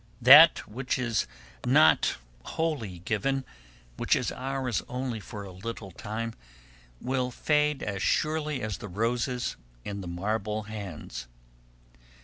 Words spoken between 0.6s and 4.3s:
which is not wholly given, which